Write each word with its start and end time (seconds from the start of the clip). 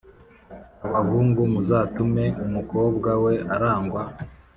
abahungu 0.87 1.39
muzatume 1.53 2.25
umukobwa 2.45 3.09
we 3.23 3.33
aragwa 3.53 4.03